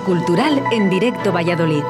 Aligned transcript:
Cultural 0.00 0.62
en 0.72 0.88
Directo 0.88 1.32
Valladolid. 1.32 1.82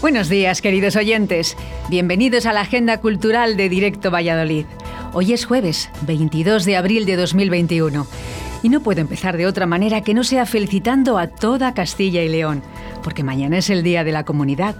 Buenos 0.00 0.28
días, 0.28 0.62
queridos 0.62 0.94
oyentes. 0.94 1.56
Bienvenidos 1.90 2.46
a 2.46 2.52
la 2.52 2.60
Agenda 2.60 3.00
Cultural 3.00 3.56
de 3.56 3.68
Directo 3.68 4.12
Valladolid. 4.12 4.64
Hoy 5.12 5.32
es 5.32 5.44
jueves, 5.44 5.90
22 6.02 6.64
de 6.64 6.76
abril 6.76 7.04
de 7.04 7.16
2021. 7.16 8.06
Y 8.66 8.68
no 8.68 8.80
puedo 8.80 9.00
empezar 9.00 9.36
de 9.36 9.46
otra 9.46 9.64
manera 9.64 10.00
que 10.00 10.12
no 10.12 10.24
sea 10.24 10.44
felicitando 10.44 11.18
a 11.18 11.28
toda 11.28 11.72
Castilla 11.72 12.24
y 12.24 12.28
León, 12.28 12.64
porque 13.04 13.22
mañana 13.22 13.58
es 13.58 13.70
el 13.70 13.84
Día 13.84 14.02
de 14.02 14.10
la 14.10 14.24
Comunidad. 14.24 14.74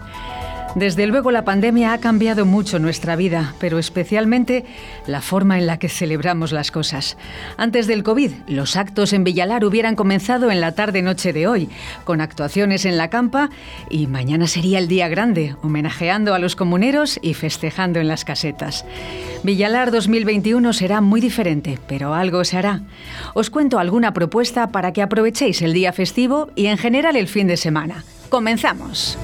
Desde 0.76 1.06
luego 1.06 1.30
la 1.30 1.46
pandemia 1.46 1.94
ha 1.94 2.00
cambiado 2.00 2.44
mucho 2.44 2.78
nuestra 2.78 3.16
vida, 3.16 3.54
pero 3.58 3.78
especialmente 3.78 4.66
la 5.06 5.22
forma 5.22 5.56
en 5.56 5.66
la 5.66 5.78
que 5.78 5.88
celebramos 5.88 6.52
las 6.52 6.70
cosas. 6.70 7.16
Antes 7.56 7.86
del 7.86 8.02
COVID, 8.02 8.30
los 8.46 8.76
actos 8.76 9.14
en 9.14 9.24
Villalar 9.24 9.64
hubieran 9.64 9.96
comenzado 9.96 10.50
en 10.50 10.60
la 10.60 10.72
tarde-noche 10.72 11.32
de 11.32 11.46
hoy, 11.46 11.70
con 12.04 12.20
actuaciones 12.20 12.84
en 12.84 12.98
la 12.98 13.08
campa, 13.08 13.48
y 13.88 14.06
mañana 14.06 14.46
sería 14.46 14.78
el 14.78 14.86
día 14.86 15.08
grande, 15.08 15.56
homenajeando 15.62 16.34
a 16.34 16.38
los 16.38 16.56
comuneros 16.56 17.18
y 17.22 17.32
festejando 17.32 17.98
en 17.98 18.08
las 18.08 18.27
casetas. 18.27 18.84
Villalar 19.44 19.90
2021 19.90 20.74
será 20.74 21.00
muy 21.00 21.22
diferente, 21.22 21.78
pero 21.88 22.12
algo 22.12 22.44
se 22.44 22.58
hará. 22.58 22.82
Os 23.32 23.48
cuento 23.48 23.78
alguna 23.78 24.12
propuesta 24.12 24.72
para 24.72 24.92
que 24.92 25.00
aprovechéis 25.00 25.62
el 25.62 25.72
día 25.72 25.94
festivo 25.94 26.50
y 26.54 26.66
en 26.66 26.77
general 26.77 27.16
el 27.16 27.28
fin 27.28 27.46
de 27.46 27.56
semana. 27.56 28.04
¡Comenzamos! 28.28 29.16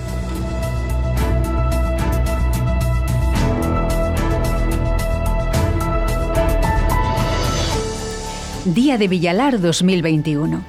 Día 8.64 8.96
de 8.96 9.08
Villalar 9.08 9.60
2021. 9.60 10.62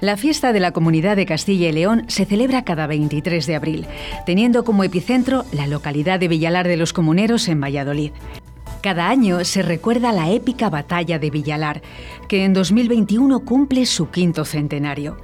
La 0.00 0.16
fiesta 0.16 0.52
de 0.52 0.58
la 0.58 0.72
Comunidad 0.72 1.14
de 1.14 1.24
Castilla 1.24 1.68
y 1.68 1.72
León 1.72 2.04
se 2.08 2.24
celebra 2.24 2.64
cada 2.64 2.88
23 2.88 3.46
de 3.46 3.54
abril, 3.54 3.86
teniendo 4.26 4.64
como 4.64 4.82
epicentro 4.82 5.44
la 5.52 5.68
localidad 5.68 6.18
de 6.18 6.26
Villalar 6.26 6.66
de 6.66 6.76
los 6.76 6.92
Comuneros 6.92 7.46
en 7.46 7.60
Valladolid. 7.60 8.10
Cada 8.82 9.08
año 9.08 9.44
se 9.44 9.62
recuerda 9.62 10.10
la 10.10 10.32
épica 10.32 10.68
batalla 10.68 11.20
de 11.20 11.30
Villalar, 11.30 11.80
que 12.26 12.44
en 12.44 12.54
2021 12.54 13.38
cumple 13.44 13.86
su 13.86 14.10
quinto 14.10 14.44
centenario. 14.44 15.18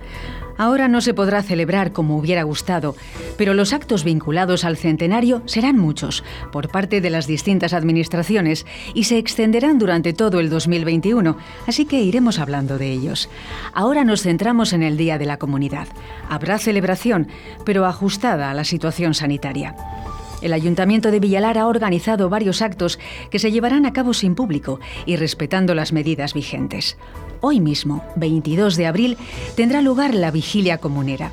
Ahora 0.57 0.89
no 0.89 1.01
se 1.01 1.15
podrá 1.15 1.43
celebrar 1.43 1.93
como 1.93 2.17
hubiera 2.17 2.43
gustado, 2.43 2.95
pero 3.37 3.55
los 3.55 3.73
actos 3.73 4.05
vinculados 4.05 4.65
al 4.65 4.77
centenario 4.77 5.43
serán 5.47 5.79
muchos 5.79 6.25
por 6.53 6.69
parte 6.69 7.01
de 7.01 7.11
las 7.11 7.27
distintas 7.27 7.73
administraciones 7.73 8.67
y 8.95 9.05
se 9.05 9.19
extenderán 9.19 9.79
durante 9.79 10.13
todo 10.13 10.41
el 10.41 10.51
2021, 10.51 11.37
así 11.67 11.85
que 11.85 12.03
iremos 12.03 12.39
hablando 12.39 12.79
de 12.79 12.93
ellos. 12.93 13.29
Ahora 13.73 14.05
nos 14.05 14.23
centramos 14.23 14.73
en 14.73 14.83
el 14.83 14.97
Día 14.97 15.19
de 15.19 15.27
la 15.27 15.39
Comunidad. 15.39 15.89
Habrá 16.29 16.59
celebración, 16.59 17.29
pero 17.65 17.87
ajustada 17.87 18.51
a 18.51 18.55
la 18.55 18.65
situación 18.65 19.15
sanitaria. 19.15 19.75
El 20.45 20.53
Ayuntamiento 20.53 21.11
de 21.11 21.21
Villalar 21.21 21.57
ha 21.57 21.67
organizado 21.67 22.29
varios 22.29 22.61
actos 22.61 22.99
que 23.31 23.39
se 23.39 23.51
llevarán 23.51 23.87
a 23.87 23.95
cabo 23.95 24.13
sin 24.13 24.35
público 24.35 24.79
y 25.07 25.17
respetando 25.17 25.75
las 25.75 25.95
medidas 25.95 26.35
vigentes. 26.35 26.99
Hoy 27.41 27.61
mismo, 27.61 28.05
22 28.17 28.77
de 28.77 28.87
abril, 28.87 29.17
tendrá 29.57 29.81
lugar 29.81 30.15
la 30.15 30.31
vigilia 30.31 30.77
comunera. 30.77 31.31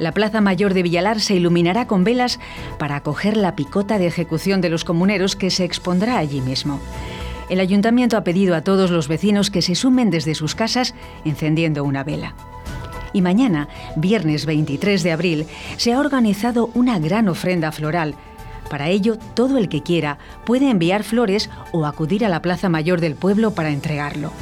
La 0.00 0.10
Plaza 0.10 0.40
Mayor 0.40 0.74
de 0.74 0.82
Villalar 0.82 1.20
se 1.20 1.36
iluminará 1.36 1.86
con 1.86 2.02
velas 2.02 2.40
para 2.76 2.96
acoger 2.96 3.36
la 3.36 3.54
picota 3.54 3.98
de 4.00 4.08
ejecución 4.08 4.60
de 4.60 4.70
los 4.70 4.82
comuneros 4.82 5.36
que 5.36 5.50
se 5.50 5.64
expondrá 5.64 6.18
allí 6.18 6.40
mismo. 6.40 6.80
El 7.50 7.60
ayuntamiento 7.60 8.16
ha 8.16 8.24
pedido 8.24 8.56
a 8.56 8.62
todos 8.62 8.90
los 8.90 9.06
vecinos 9.06 9.52
que 9.52 9.62
se 9.62 9.76
sumen 9.76 10.10
desde 10.10 10.34
sus 10.34 10.56
casas 10.56 10.96
encendiendo 11.24 11.84
una 11.84 12.02
vela. 12.02 12.34
Y 13.12 13.22
mañana, 13.22 13.68
viernes 13.94 14.44
23 14.46 15.04
de 15.04 15.12
abril, 15.12 15.46
se 15.76 15.92
ha 15.92 16.00
organizado 16.00 16.70
una 16.74 16.98
gran 16.98 17.28
ofrenda 17.28 17.70
floral. 17.70 18.16
Para 18.70 18.88
ello, 18.88 19.18
todo 19.34 19.58
el 19.58 19.68
que 19.68 19.82
quiera 19.82 20.18
puede 20.46 20.70
enviar 20.70 21.02
flores 21.02 21.50
o 21.72 21.84
acudir 21.84 22.24
a 22.24 22.28
la 22.28 22.40
Plaza 22.40 22.68
Mayor 22.68 23.00
del 23.00 23.16
pueblo 23.16 23.50
para 23.50 23.70
entregarlo. 23.70 24.32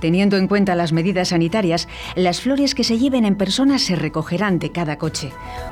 Teniendo 0.00 0.36
en 0.36 0.48
cuenta 0.48 0.74
las 0.74 0.92
medidas 0.92 1.28
sanitarias, 1.28 1.86
las 2.16 2.40
flores 2.40 2.74
que 2.74 2.82
se 2.82 2.98
lleven 2.98 3.24
en 3.24 3.36
persona 3.36 3.78
se 3.78 3.94
recogerán 3.94 4.58
de 4.58 4.72
cada 4.72 4.98
coche. 4.98 5.30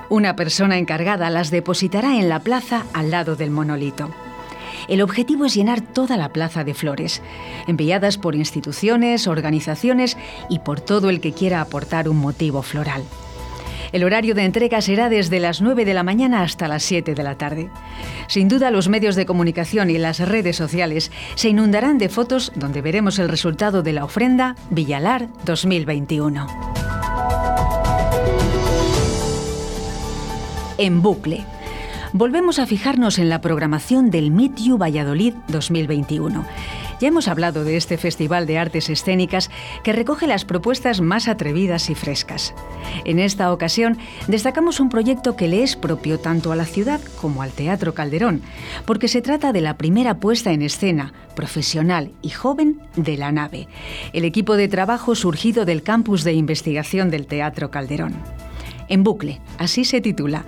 Una 0.08 0.36
persona 0.36 0.78
encargada 0.78 1.30
las 1.30 1.50
depositará 1.50 2.16
en 2.16 2.28
la 2.28 2.38
plaza 2.38 2.86
al 2.92 3.10
lado 3.10 3.34
del 3.34 3.50
monolito. 3.50 4.08
El 4.86 5.02
objetivo 5.02 5.46
es 5.46 5.54
llenar 5.54 5.80
toda 5.80 6.16
la 6.16 6.28
plaza 6.28 6.62
de 6.62 6.74
flores, 6.74 7.22
enviadas 7.66 8.18
por 8.18 8.36
instituciones, 8.36 9.26
organizaciones 9.26 10.16
y 10.48 10.60
por 10.60 10.80
todo 10.80 11.10
el 11.10 11.20
que 11.20 11.32
quiera 11.32 11.60
aportar 11.60 12.08
un 12.08 12.18
motivo 12.18 12.62
floral. 12.62 13.02
El 13.92 14.04
horario 14.04 14.34
de 14.34 14.44
entrega 14.44 14.80
será 14.80 15.08
desde 15.08 15.40
las 15.40 15.60
9 15.60 15.84
de 15.84 15.94
la 15.94 16.02
mañana 16.02 16.42
hasta 16.42 16.68
las 16.68 16.82
7 16.84 17.14
de 17.14 17.22
la 17.22 17.36
tarde. 17.36 17.70
Sin 18.28 18.48
duda, 18.48 18.70
los 18.70 18.88
medios 18.88 19.16
de 19.16 19.26
comunicación 19.26 19.90
y 19.90 19.98
las 19.98 20.20
redes 20.20 20.56
sociales 20.56 21.10
se 21.34 21.48
inundarán 21.48 21.98
de 21.98 22.08
fotos 22.08 22.52
donde 22.54 22.82
veremos 22.82 23.18
el 23.18 23.28
resultado 23.28 23.82
de 23.82 23.92
la 23.92 24.04
ofrenda 24.04 24.56
Villalar 24.70 25.28
2021. 25.44 26.46
En 30.78 31.02
bucle. 31.02 31.44
Volvemos 32.12 32.58
a 32.58 32.66
fijarnos 32.66 33.18
en 33.18 33.28
la 33.28 33.40
programación 33.40 34.10
del 34.10 34.30
Meet 34.30 34.56
You 34.56 34.78
Valladolid 34.78 35.34
2021 35.48 36.44
ya 37.00 37.08
hemos 37.08 37.28
hablado 37.28 37.64
de 37.64 37.76
este 37.76 37.96
Festival 37.96 38.46
de 38.46 38.58
Artes 38.58 38.90
Escénicas 38.90 39.50
que 39.82 39.92
recoge 39.92 40.26
las 40.26 40.44
propuestas 40.44 41.00
más 41.00 41.26
atrevidas 41.28 41.90
y 41.90 41.94
frescas. 41.94 42.54
En 43.04 43.18
esta 43.18 43.52
ocasión 43.52 43.98
destacamos 44.28 44.78
un 44.78 44.90
proyecto 44.90 45.34
que 45.34 45.48
le 45.48 45.62
es 45.62 45.76
propio 45.76 46.20
tanto 46.20 46.52
a 46.52 46.56
la 46.56 46.66
ciudad 46.66 47.00
como 47.20 47.42
al 47.42 47.52
Teatro 47.52 47.94
Calderón, 47.94 48.42
porque 48.84 49.08
se 49.08 49.22
trata 49.22 49.52
de 49.52 49.62
la 49.62 49.76
primera 49.76 50.18
puesta 50.18 50.52
en 50.52 50.62
escena, 50.62 51.14
profesional 51.34 52.12
y 52.22 52.30
joven, 52.30 52.80
de 52.96 53.16
la 53.16 53.32
nave, 53.32 53.68
el 54.12 54.24
equipo 54.24 54.56
de 54.56 54.68
trabajo 54.68 55.14
surgido 55.14 55.64
del 55.64 55.82
campus 55.82 56.22
de 56.22 56.34
investigación 56.34 57.10
del 57.10 57.26
Teatro 57.26 57.70
Calderón. 57.70 58.14
En 58.90 59.04
bucle, 59.04 59.40
así 59.56 59.84
se 59.84 60.00
titula. 60.00 60.44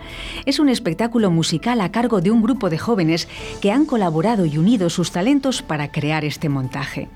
Es 0.47 0.59
un 0.59 0.69
espectáculo 0.69 1.31
musical 1.31 1.81
a 1.81 1.93
cargo 1.93 2.21
de 2.21 2.33
un 2.33 2.43
grupo 2.43 2.71
de 2.71 2.77
jóvenes 2.77 3.29
que 3.61 3.71
han 3.71 3.87
colaborado 3.87 4.45
y 4.47 4.59
unido 4.59 4.91
sus 4.91 5.13
talentos 5.13 5.63
para 5.63 5.93
crear 5.93 6.25
este 6.25 6.49
montaje. 6.49 7.09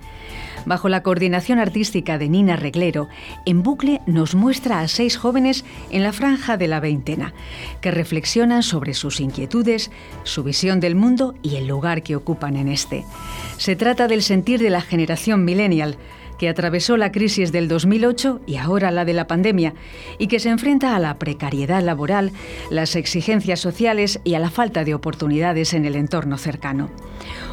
Bajo 0.66 0.88
la 0.88 1.02
coordinación 1.02 1.58
artística 1.58 2.16
de 2.16 2.28
Nina 2.28 2.54
Reglero, 2.54 3.08
En 3.44 3.64
Bucle 3.64 4.02
nos 4.06 4.36
muestra 4.36 4.80
a 4.80 4.88
seis 4.88 5.16
jóvenes 5.16 5.64
en 5.90 6.04
la 6.04 6.12
franja 6.12 6.56
de 6.56 6.68
la 6.68 6.78
veintena, 6.78 7.34
que 7.80 7.90
reflexionan 7.90 8.62
sobre 8.62 8.94
sus 8.94 9.20
inquietudes, 9.20 9.90
su 10.22 10.44
visión 10.44 10.78
del 10.78 10.94
mundo 10.94 11.34
y 11.42 11.56
el 11.56 11.66
lugar 11.66 12.02
que 12.02 12.16
ocupan 12.16 12.56
en 12.56 12.68
este. 12.68 13.04
Se 13.58 13.74
trata 13.74 14.06
del 14.06 14.22
sentir 14.22 14.60
de 14.60 14.70
la 14.70 14.80
generación 14.80 15.44
millennial, 15.44 15.98
que 16.38 16.48
atravesó 16.48 16.96
la 16.96 17.12
crisis 17.12 17.52
del 17.52 17.68
2008 17.68 18.40
y 18.46 18.56
ahora 18.56 18.90
la 18.90 19.04
de 19.04 19.12
la 19.12 19.26
pandemia, 19.26 19.74
y 20.18 20.26
que 20.26 20.40
se 20.40 20.50
enfrenta 20.50 20.94
a 20.94 20.98
la 20.98 21.18
precariedad 21.18 21.82
laboral, 21.82 22.32
las 22.70 22.96
exigencias 22.96 23.60
sociales 23.60 24.20
y 24.24 24.34
a 24.34 24.38
la 24.38 24.50
falta 24.50 24.84
de 24.84 24.94
oportunidades 24.94 25.74
en 25.74 25.84
el 25.84 25.96
entorno 25.96 26.38
cercano. 26.38 26.90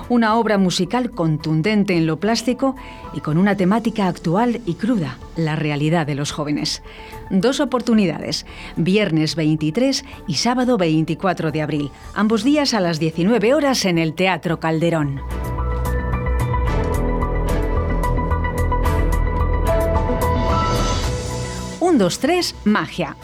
Una 0.10 0.36
obra 0.36 0.58
musical 0.58 1.12
contundente 1.12 1.96
en 1.96 2.06
lo 2.06 2.20
plástico 2.20 2.76
y 3.14 3.22
con 3.22 3.38
una 3.38 3.56
temática 3.56 4.08
actual 4.08 4.62
y 4.66 4.76
cruda, 4.76 5.18
la 5.38 5.56
realidad 5.56 6.06
de 6.06 6.16
los 6.16 6.32
jóvenes. 6.32 6.84
Dos 7.30 7.60
oportunidades, 7.62 8.46
viernes 8.76 9.36
23 9.36 10.04
y 10.28 10.36
sábado 10.36 10.78
24 10.78 11.52
de 11.52 11.62
abril, 11.62 11.92
ambos 12.14 12.44
días 12.44 12.74
a 12.74 12.82
las 12.82 13.00
19 13.00 13.54
horas 13.54 13.86
en 13.86 13.98
el 13.98 14.14
Teatro 14.14 14.60
Calderón. 14.60 15.22
1, 21.94 22.00
2, 22.00 22.20
3, 22.20 22.56
magia. 22.64 23.16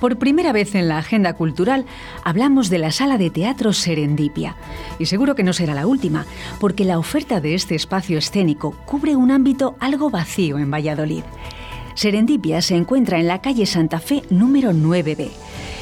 Por 0.00 0.16
primera 0.16 0.52
vez 0.52 0.74
en 0.74 0.88
la 0.88 0.96
agenda 0.96 1.34
cultural 1.34 1.84
hablamos 2.24 2.70
de 2.70 2.78
la 2.78 2.90
sala 2.90 3.18
de 3.18 3.28
teatro 3.28 3.74
Serendipia. 3.74 4.56
Y 4.98 5.04
seguro 5.04 5.34
que 5.34 5.42
no 5.42 5.52
será 5.52 5.74
la 5.74 5.86
última, 5.86 6.24
porque 6.58 6.86
la 6.86 6.98
oferta 6.98 7.42
de 7.42 7.54
este 7.54 7.74
espacio 7.74 8.16
escénico 8.16 8.74
cubre 8.86 9.16
un 9.16 9.30
ámbito 9.30 9.76
algo 9.80 10.08
vacío 10.08 10.58
en 10.58 10.70
Valladolid. 10.70 11.24
Serendipia 11.94 12.62
se 12.62 12.76
encuentra 12.76 13.18
en 13.20 13.26
la 13.26 13.42
calle 13.42 13.66
Santa 13.66 14.00
Fe 14.00 14.22
número 14.30 14.72
9B. 14.72 15.28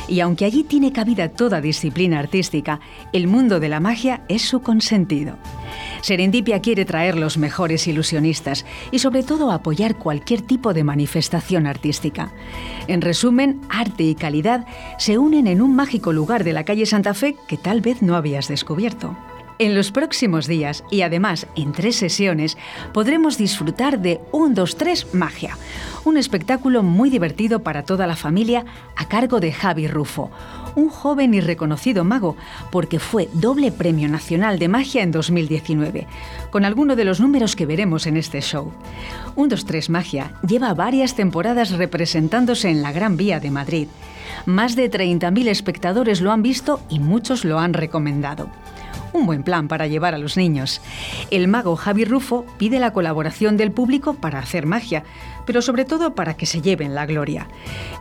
Y 0.08 0.18
aunque 0.18 0.44
allí 0.44 0.64
tiene 0.64 0.92
cabida 0.92 1.28
toda 1.28 1.60
disciplina 1.60 2.18
artística, 2.18 2.80
el 3.12 3.28
mundo 3.28 3.60
de 3.60 3.68
la 3.68 3.78
magia 3.78 4.24
es 4.28 4.42
su 4.42 4.60
consentido. 4.60 5.38
Serendipia 6.04 6.60
quiere 6.60 6.84
traer 6.84 7.16
los 7.16 7.38
mejores 7.38 7.86
ilusionistas 7.86 8.66
y 8.90 8.98
sobre 8.98 9.22
todo 9.22 9.50
apoyar 9.50 9.96
cualquier 9.96 10.42
tipo 10.42 10.74
de 10.74 10.84
manifestación 10.84 11.66
artística. 11.66 12.30
En 12.88 13.00
resumen, 13.00 13.62
arte 13.70 14.02
y 14.02 14.14
calidad 14.14 14.66
se 14.98 15.16
unen 15.16 15.46
en 15.46 15.62
un 15.62 15.74
mágico 15.74 16.12
lugar 16.12 16.44
de 16.44 16.52
la 16.52 16.64
calle 16.64 16.84
Santa 16.84 17.14
Fe 17.14 17.36
que 17.48 17.56
tal 17.56 17.80
vez 17.80 18.02
no 18.02 18.16
habías 18.16 18.48
descubierto. 18.48 19.16
En 19.60 19.76
los 19.76 19.92
próximos 19.92 20.48
días 20.48 20.82
y 20.90 21.02
además 21.02 21.46
en 21.54 21.70
tres 21.70 21.94
sesiones 21.94 22.58
podremos 22.92 23.38
disfrutar 23.38 24.00
de 24.00 24.20
Un 24.32 24.52
2 24.52 24.76
3 24.76 25.14
Magia, 25.14 25.56
un 26.04 26.16
espectáculo 26.16 26.82
muy 26.82 27.08
divertido 27.08 27.62
para 27.62 27.84
toda 27.84 28.08
la 28.08 28.16
familia 28.16 28.64
a 28.96 29.06
cargo 29.06 29.38
de 29.38 29.52
Javi 29.52 29.86
Rufo, 29.86 30.32
un 30.74 30.88
joven 30.88 31.34
y 31.34 31.40
reconocido 31.40 32.02
mago 32.02 32.36
porque 32.72 32.98
fue 32.98 33.28
doble 33.32 33.70
premio 33.70 34.08
nacional 34.08 34.58
de 34.58 34.66
magia 34.66 35.04
en 35.04 35.12
2019, 35.12 36.08
con 36.50 36.64
alguno 36.64 36.96
de 36.96 37.04
los 37.04 37.20
números 37.20 37.54
que 37.54 37.66
veremos 37.66 38.08
en 38.08 38.16
este 38.16 38.40
show. 38.40 38.72
Un 39.36 39.48
2 39.48 39.66
3 39.66 39.88
Magia 39.88 40.32
lleva 40.44 40.74
varias 40.74 41.14
temporadas 41.14 41.70
representándose 41.70 42.70
en 42.70 42.82
la 42.82 42.90
Gran 42.90 43.16
Vía 43.16 43.38
de 43.38 43.52
Madrid. 43.52 43.86
Más 44.46 44.74
de 44.74 44.90
30.000 44.90 45.46
espectadores 45.46 46.20
lo 46.20 46.32
han 46.32 46.42
visto 46.42 46.80
y 46.88 46.98
muchos 46.98 47.44
lo 47.44 47.60
han 47.60 47.72
recomendado 47.72 48.48
un 49.14 49.26
buen 49.26 49.42
plan 49.42 49.68
para 49.68 49.86
llevar 49.86 50.14
a 50.14 50.18
los 50.18 50.36
niños. 50.36 50.82
El 51.30 51.48
mago 51.48 51.76
Javi 51.76 52.04
Rufo 52.04 52.44
pide 52.58 52.78
la 52.78 52.92
colaboración 52.92 53.56
del 53.56 53.72
público 53.72 54.14
para 54.14 54.40
hacer 54.40 54.66
magia, 54.66 55.04
pero 55.46 55.62
sobre 55.62 55.84
todo 55.84 56.14
para 56.14 56.34
que 56.34 56.46
se 56.46 56.60
lleven 56.60 56.94
la 56.94 57.06
gloria. 57.06 57.48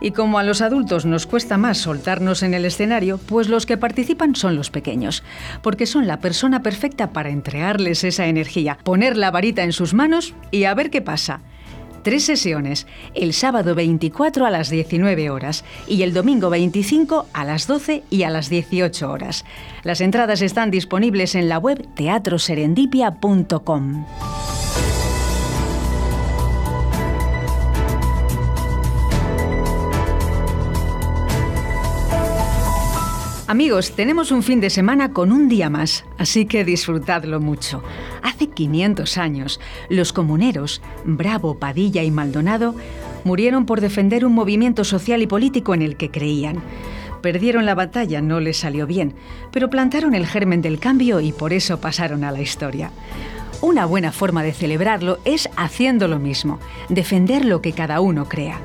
Y 0.00 0.10
como 0.10 0.38
a 0.38 0.42
los 0.42 0.60
adultos 0.60 1.06
nos 1.06 1.26
cuesta 1.26 1.56
más 1.56 1.78
soltarnos 1.78 2.42
en 2.42 2.54
el 2.54 2.64
escenario, 2.64 3.18
pues 3.18 3.48
los 3.48 3.64
que 3.64 3.76
participan 3.76 4.34
son 4.34 4.56
los 4.56 4.70
pequeños, 4.70 5.22
porque 5.62 5.86
son 5.86 6.06
la 6.06 6.20
persona 6.20 6.62
perfecta 6.62 7.10
para 7.10 7.30
entregarles 7.30 8.04
esa 8.04 8.26
energía, 8.26 8.78
poner 8.82 9.16
la 9.16 9.30
varita 9.30 9.62
en 9.62 9.72
sus 9.72 9.94
manos 9.94 10.34
y 10.50 10.64
a 10.64 10.74
ver 10.74 10.90
qué 10.90 11.00
pasa. 11.00 11.40
Tres 12.04 12.24
sesiones, 12.26 12.86
el 13.14 13.32
sábado 13.32 13.74
24 13.74 14.44
a 14.44 14.50
las 14.50 14.68
19 14.68 15.30
horas 15.30 15.64
y 15.88 16.02
el 16.02 16.12
domingo 16.12 16.50
25 16.50 17.28
a 17.32 17.44
las 17.46 17.66
12 17.66 18.02
y 18.10 18.24
a 18.24 18.30
las 18.30 18.50
18 18.50 19.10
horas. 19.10 19.46
Las 19.84 20.02
entradas 20.02 20.42
están 20.42 20.70
disponibles 20.70 21.34
en 21.34 21.48
la 21.48 21.56
web 21.56 21.88
teatroserendipia.com. 21.94 24.04
Amigos, 33.46 33.92
tenemos 33.92 34.32
un 34.32 34.42
fin 34.42 34.60
de 34.60 34.68
semana 34.68 35.12
con 35.12 35.30
un 35.30 35.48
día 35.48 35.70
más, 35.70 36.04
así 36.18 36.44
que 36.44 36.64
disfrutadlo 36.64 37.40
mucho. 37.40 37.84
Hace 38.34 38.48
500 38.48 39.16
años, 39.16 39.60
los 39.88 40.12
comuneros, 40.12 40.82
Bravo, 41.04 41.60
Padilla 41.60 42.02
y 42.02 42.10
Maldonado, 42.10 42.74
murieron 43.22 43.64
por 43.64 43.80
defender 43.80 44.26
un 44.26 44.32
movimiento 44.32 44.82
social 44.82 45.22
y 45.22 45.28
político 45.28 45.72
en 45.72 45.82
el 45.82 45.96
que 45.96 46.10
creían. 46.10 46.60
Perdieron 47.22 47.64
la 47.64 47.76
batalla, 47.76 48.20
no 48.20 48.40
les 48.40 48.56
salió 48.56 48.88
bien, 48.88 49.14
pero 49.52 49.70
plantaron 49.70 50.16
el 50.16 50.26
germen 50.26 50.62
del 50.62 50.80
cambio 50.80 51.20
y 51.20 51.30
por 51.30 51.52
eso 51.52 51.80
pasaron 51.80 52.24
a 52.24 52.32
la 52.32 52.40
historia. 52.40 52.90
Una 53.60 53.86
buena 53.86 54.10
forma 54.10 54.42
de 54.42 54.52
celebrarlo 54.52 55.20
es 55.24 55.48
haciendo 55.56 56.08
lo 56.08 56.18
mismo, 56.18 56.58
defender 56.88 57.44
lo 57.44 57.62
que 57.62 57.72
cada 57.72 58.00
uno 58.00 58.28
crea. 58.28 58.58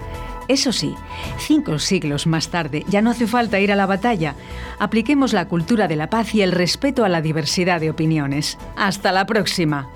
Eso 0.49 0.73
sí, 0.73 0.95
cinco 1.37 1.77
siglos 1.77 2.25
más 2.25 2.49
tarde 2.49 2.83
ya 2.89 3.03
no 3.03 3.11
hace 3.11 3.27
falta 3.27 3.59
ir 3.59 3.71
a 3.71 3.75
la 3.75 3.85
batalla. 3.85 4.33
Apliquemos 4.79 5.31
la 5.31 5.47
cultura 5.47 5.87
de 5.87 5.95
la 5.95 6.09
paz 6.09 6.33
y 6.33 6.41
el 6.41 6.51
respeto 6.51 7.05
a 7.05 7.09
la 7.09 7.21
diversidad 7.21 7.79
de 7.79 7.91
opiniones. 7.91 8.57
Hasta 8.75 9.11
la 9.11 9.27
próxima. 9.27 9.87